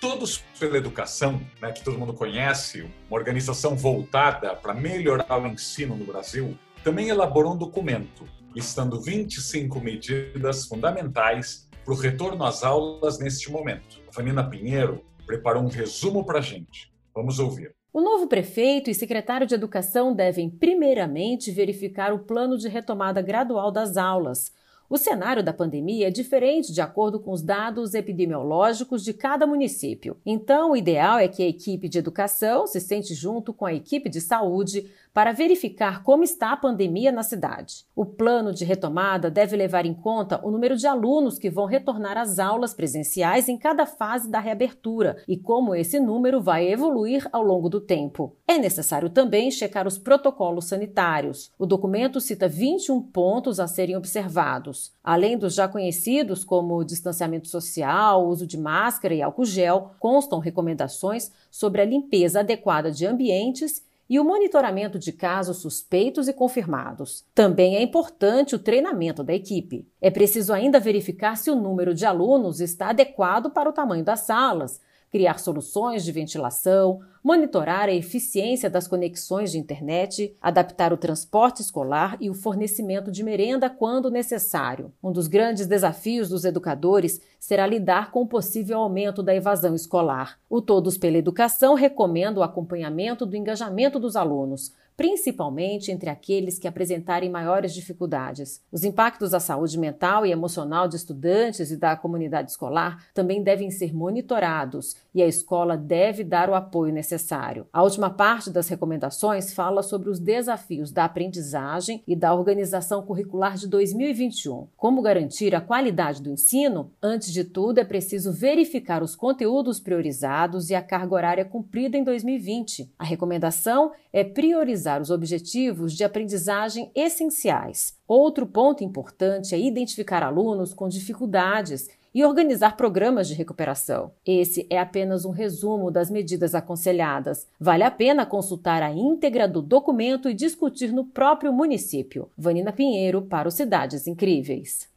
[0.00, 5.96] Todos pela Educação, né, que todo mundo conhece, uma organização voltada para melhorar o ensino
[5.96, 13.18] no Brasil, também elaborou um documento listando 25 medidas fundamentais para o retorno às aulas
[13.18, 14.00] neste momento.
[14.08, 16.92] A Vanina Pinheiro preparou um resumo para a gente.
[17.14, 17.74] Vamos ouvir.
[17.92, 23.70] O novo prefeito e secretário de Educação devem, primeiramente, verificar o plano de retomada gradual
[23.70, 24.52] das aulas
[24.88, 30.16] o cenário da pandemia é diferente de acordo com os dados epidemiológicos de cada município.
[30.24, 34.08] Então, o ideal é que a equipe de educação se sente junto com a equipe
[34.08, 37.86] de saúde para verificar como está a pandemia na cidade.
[37.96, 42.18] O plano de retomada deve levar em conta o número de alunos que vão retornar
[42.18, 47.42] às aulas presenciais em cada fase da reabertura e como esse número vai evoluir ao
[47.42, 48.36] longo do tempo.
[48.46, 51.50] É necessário também checar os protocolos sanitários.
[51.58, 54.92] O documento cita 21 pontos a serem observados.
[55.02, 61.32] Além dos já conhecidos, como distanciamento social, uso de máscara e álcool gel, constam recomendações
[61.50, 67.24] sobre a limpeza adequada de ambientes e o monitoramento de casos suspeitos e confirmados.
[67.34, 69.86] Também é importante o treinamento da equipe.
[70.00, 74.20] É preciso ainda verificar se o número de alunos está adequado para o tamanho das
[74.20, 81.60] salas, criar soluções de ventilação, monitorar a eficiência das conexões de internet, adaptar o transporte
[81.60, 84.92] escolar e o fornecimento de merenda quando necessário.
[85.02, 90.38] Um dos grandes desafios dos educadores será lidar com o possível aumento da evasão escolar.
[90.48, 96.66] O Todos pela Educação recomenda o acompanhamento do engajamento dos alunos, principalmente entre aqueles que
[96.66, 98.62] apresentarem maiores dificuldades.
[98.72, 103.70] Os impactos à saúde mental e emocional de estudantes e da comunidade escolar também devem
[103.70, 107.66] ser monitorados e a escola deve dar o apoio necessário.
[107.72, 113.56] A última parte das recomendações fala sobre os desafios da aprendizagem e da organização curricular
[113.56, 114.68] de 2021.
[114.76, 116.90] Como garantir a qualidade do ensino?
[117.02, 122.04] Antes de tudo, é preciso verificar os conteúdos priorizados e a carga horária cumprida em
[122.04, 122.90] 2020.
[122.98, 127.94] A recomendação é priorizar priorizar os objetivos de aprendizagem essenciais.
[128.06, 134.12] Outro ponto importante é identificar alunos com dificuldades e organizar programas de recuperação.
[134.24, 137.46] Esse é apenas um resumo das medidas aconselhadas.
[137.60, 142.30] Vale a pena consultar a íntegra do documento e discutir no próprio município.
[142.38, 144.88] Vanina Pinheiro para o Cidades Incríveis.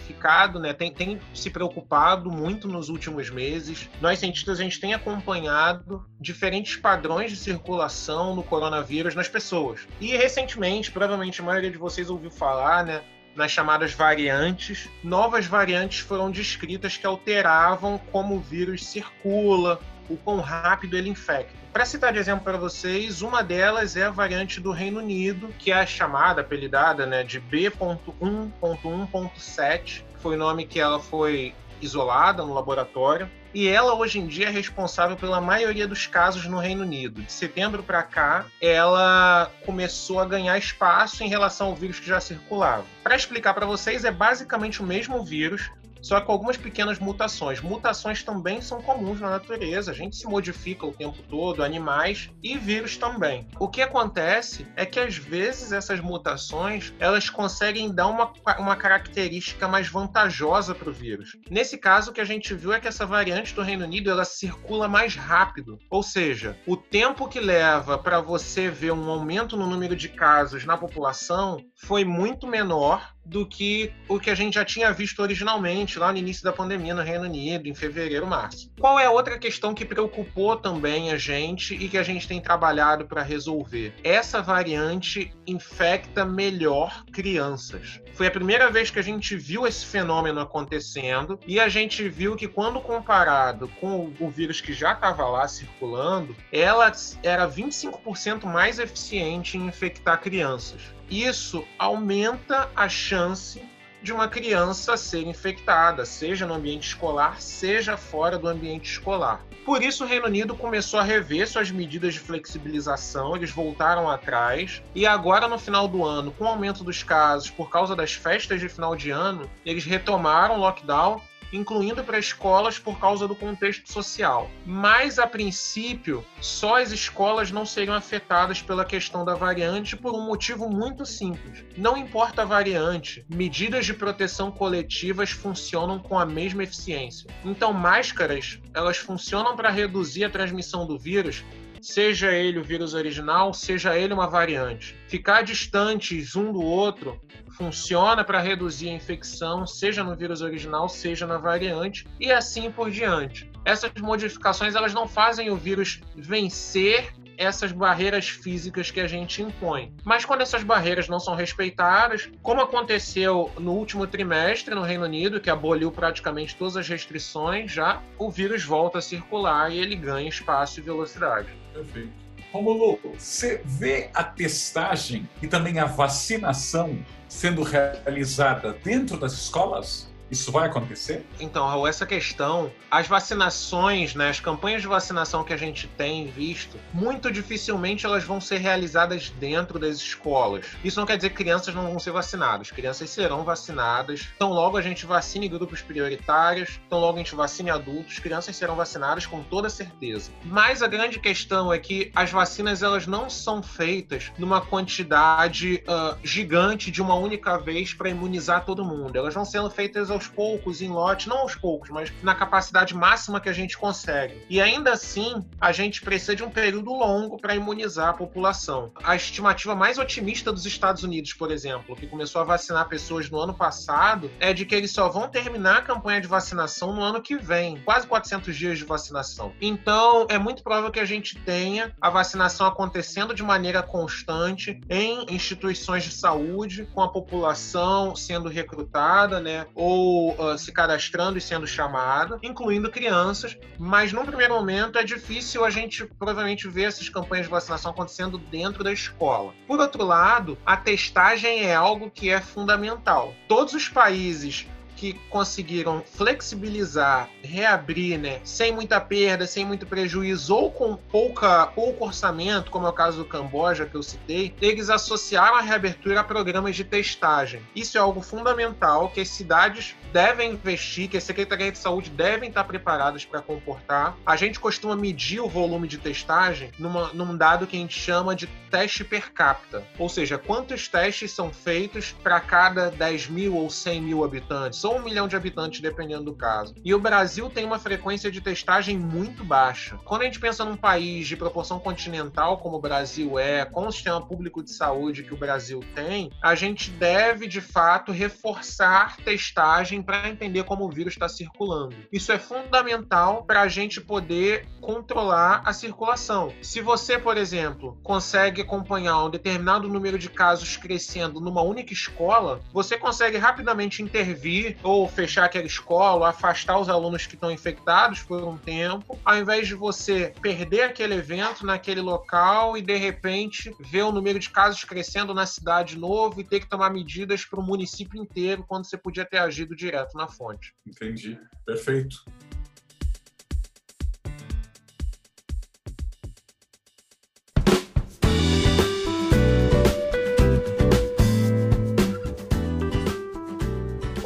[0.06, 3.90] ficado, né, tem, tem se preocupado muito nos últimos meses.
[4.02, 9.88] Nós cientistas a gente tem acompanhado diferentes padrões de circulação do coronavírus nas pessoas.
[10.00, 13.02] E recentemente, provavelmente a maioria de vocês ouviu falar, né,
[13.36, 19.80] nas chamadas variantes, novas variantes foram descritas que alteravam como o vírus circula,
[20.10, 21.54] o quão rápido ele infecta.
[21.72, 25.72] Para citar de exemplo para vocês, uma delas é a variante do Reino Unido, que
[25.72, 32.54] é a chamada, apelidada, né, de B.1.1.7, foi o nome que ela foi isolada no
[32.54, 33.30] laboratório.
[33.54, 37.22] E ela hoje em dia é responsável pela maioria dos casos no Reino Unido.
[37.22, 42.20] De setembro para cá, ela começou a ganhar espaço em relação ao vírus que já
[42.20, 42.84] circulava.
[43.02, 45.72] Para explicar para vocês, é basicamente o mesmo vírus,
[46.06, 47.62] só com algumas pequenas mutações.
[47.62, 52.56] Mutações também são comuns na natureza, a gente se modifica o tempo todo, animais e
[52.60, 53.48] vírus também.
[53.60, 59.68] O que acontece é que às vezes essas mutações elas conseguem dar uma, uma característica
[59.68, 61.32] mais vantajosa para o vírus.
[61.50, 64.26] Nesse caso, o que a gente viu é que essa variante do Reino Unido ela
[64.26, 69.66] circula mais rápido, ou seja, o tempo que leva para você ver um aumento no
[69.66, 74.64] número de casos na população foi muito menor do que o que a gente já
[74.64, 78.72] tinha visto originalmente lá no início da pandemia no Reino Unido, em fevereiro, março.
[78.80, 83.06] Qual é outra questão que preocupou também a gente e que a gente tem trabalhado
[83.06, 83.94] para resolver?
[84.04, 88.00] Essa variante infecta melhor crianças.
[88.14, 92.36] Foi a primeira vez que a gente viu esse fenômeno acontecendo e a gente viu
[92.36, 96.92] que quando comparado com o vírus que já estava lá circulando, ela
[97.24, 103.62] era 25% mais eficiente em infectar crianças isso aumenta a chance
[104.06, 109.42] de uma criança ser infectada, seja no ambiente escolar, seja fora do ambiente escolar.
[109.66, 114.84] Por isso, o Reino Unido começou a rever suas medidas de flexibilização, eles voltaram atrás,
[114.94, 118.60] e agora, no final do ano, com o aumento dos casos por causa das festas
[118.60, 121.20] de final de ano, eles retomaram o lockdown
[121.52, 124.50] incluindo para escolas por causa do contexto social.
[124.66, 130.26] Mas, a princípio, só as escolas não seriam afetadas pela questão da variante por um
[130.26, 131.64] motivo muito simples.
[131.78, 137.30] Não importa a variante, medidas de proteção coletivas funcionam com a mesma eficiência.
[137.44, 141.44] Então, máscaras, elas funcionam para reduzir a transmissão do vírus
[141.86, 144.98] seja ele o vírus original, seja ele uma variante.
[145.08, 147.22] Ficar distantes um do outro
[147.52, 152.90] funciona para reduzir a infecção, seja no vírus original, seja na variante, e assim por
[152.90, 153.50] diante.
[153.64, 159.94] Essas modificações elas não fazem o vírus vencer essas barreiras físicas que a gente impõe.
[160.04, 165.40] Mas quando essas barreiras não são respeitadas, como aconteceu no último trimestre no Reino Unido,
[165.40, 170.30] que aboliu praticamente todas as restrições, já o vírus volta a circular e ele ganha
[170.30, 171.65] espaço e velocidade.
[171.76, 172.10] Perfeito.
[172.54, 176.98] Romulo, você vê a testagem e também a vacinação
[177.28, 180.10] sendo realizada dentro das escolas?
[180.30, 181.26] Isso vai acontecer?
[181.40, 186.28] Então, Raul, essa questão, as vacinações, né, as campanhas de vacinação que a gente tem
[186.28, 190.66] visto, muito dificilmente elas vão ser realizadas dentro das escolas.
[190.84, 192.72] Isso não quer dizer que crianças não vão ser vacinadas.
[192.72, 194.28] Crianças serão vacinadas.
[194.36, 198.76] Então, logo a gente vacine grupos prioritários, então logo a gente vacine adultos, crianças serão
[198.76, 200.32] vacinadas com toda certeza.
[200.44, 206.18] Mas a grande questão é que as vacinas elas não são feitas numa quantidade uh,
[206.24, 209.18] gigante de uma única vez para imunizar todo mundo.
[209.18, 213.40] Elas vão sendo feitas aos poucos, em lote, não aos poucos, mas na capacidade máxima
[213.40, 214.42] que a gente consegue.
[214.50, 218.92] E ainda assim, a gente precisa de um período longo para imunizar a população.
[219.04, 223.40] A estimativa mais otimista dos Estados Unidos, por exemplo, que começou a vacinar pessoas no
[223.40, 227.22] ano passado, é de que eles só vão terminar a campanha de vacinação no ano
[227.22, 229.54] que vem, quase 400 dias de vacinação.
[229.62, 235.26] Então, é muito provável que a gente tenha a vacinação acontecendo de maneira constante em
[235.34, 241.68] instituições de saúde, com a população sendo recrutada, né, ou uh, se cadastrando e sendo
[241.68, 247.46] chamado, incluindo crianças, mas num primeiro momento é difícil a gente provavelmente ver essas campanhas
[247.46, 249.54] de vacinação acontecendo dentro da escola.
[249.68, 253.34] Por outro lado, a testagem é algo que é fundamental.
[253.48, 260.72] Todos os países que conseguiram flexibilizar, reabrir, né, sem muita perda, sem muito prejuízo ou
[260.72, 265.58] com pouca, pouco orçamento, como é o caso do Camboja que eu citei, eles associaram
[265.58, 267.62] a reabertura a programas de testagem.
[267.76, 272.50] Isso é algo fundamental que as cidades devem investir, que as secretarias de saúde devem
[272.50, 274.16] estar preparadas para comportar.
[274.26, 278.36] A gente costuma medir o volume de testagem numa, num dado que a gente chama
[278.36, 283.70] de teste per capita, ou seja, quantos testes são feitos para cada 10 mil ou
[283.70, 286.74] 100 mil habitantes ou um milhão de habitantes, dependendo do caso.
[286.84, 289.98] E o Brasil tem uma frequência de testagem muito baixa.
[290.04, 293.92] Quando a gente pensa num país de proporção continental, como o Brasil é, com o
[293.92, 300.02] sistema público de saúde que o Brasil tem, a gente deve, de fato, reforçar testagem
[300.02, 301.96] para entender como o vírus está circulando.
[302.12, 306.54] Isso é fundamental para a gente poder controlar a circulação.
[306.62, 312.60] Se você, por exemplo, consegue acompanhar um determinado número de casos crescendo numa única escola,
[312.72, 318.44] você consegue rapidamente intervir ou fechar aquela escola, afastar os alunos que estão infectados por
[318.44, 324.04] um tempo, ao invés de você perder aquele evento naquele local e de repente ver
[324.04, 327.64] o número de casos crescendo na cidade novo e ter que tomar medidas para o
[327.64, 330.74] município inteiro quando você podia ter agido direto na fonte.
[330.86, 331.40] Entendi.
[331.66, 332.24] Perfeito.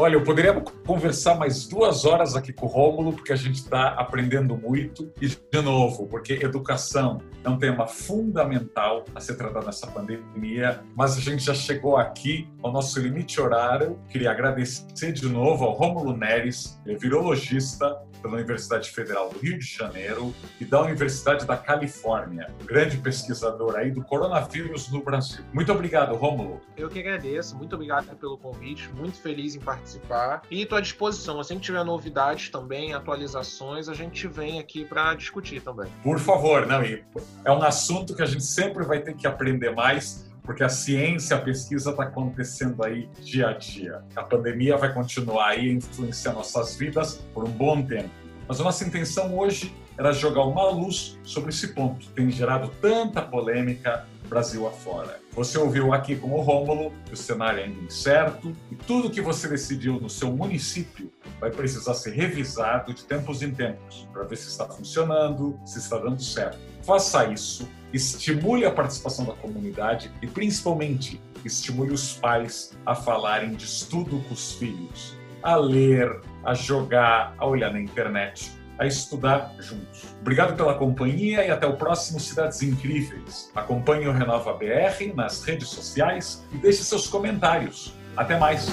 [0.02, 0.54] Olha, eu poderia
[0.88, 5.12] conversar mais duas horas aqui com o Rômulo, porque a gente está aprendendo muito.
[5.22, 11.18] E, de novo, porque educação é um tema fundamental a ser tratado nessa pandemia, mas
[11.18, 14.00] a gente já chegou aqui ao nosso limite horário.
[14.08, 19.58] Queria agradecer de novo ao Rômulo Neres, ele é virologista, pela Universidade Federal do Rio
[19.58, 25.44] de Janeiro e da Universidade da Califórnia, grande pesquisador aí do coronavírus no Brasil.
[25.54, 26.62] Muito obrigado, Rômulo.
[26.78, 31.40] Eu que agradeço, muito obrigado pelo convite, muito feliz em participar e estou à disposição.
[31.40, 35.92] Assim que tiver novidades também, atualizações, a gente vem aqui para discutir também.
[36.04, 40.29] Por favor, não, é um assunto que a gente sempre vai ter que aprender mais
[40.44, 44.02] porque a ciência, a pesquisa está acontecendo aí dia a dia.
[44.16, 48.10] A pandemia vai continuar aí a influenciar nossas vidas por um bom tempo.
[48.48, 52.72] Mas a nossa intenção hoje era jogar uma luz sobre esse ponto que tem gerado
[52.82, 55.20] tanta polêmica Brasil afora.
[55.40, 59.22] Você ouviu aqui com o Rômulo que o cenário é ainda incerto e tudo que
[59.22, 61.10] você decidiu no seu município
[61.40, 65.98] vai precisar ser revisado de tempos em tempos para ver se está funcionando, se está
[65.98, 66.60] dando certo.
[66.84, 73.64] Faça isso estimule a participação da comunidade e, principalmente, estimule os pais a falarem de
[73.64, 80.16] estudo com os filhos, a ler, a jogar, a olhar na internet, a estudar juntos.
[80.22, 83.52] Obrigado pela companhia e até o próximo Cidades Incríveis.
[83.54, 87.94] Acompanhe o Renova BR nas redes sociais e deixe seus comentários.
[88.16, 88.68] Até mais!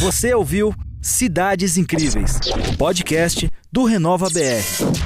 [0.00, 2.38] Você ouviu Cidades Incríveis,
[2.76, 4.99] podcast do Renova BR.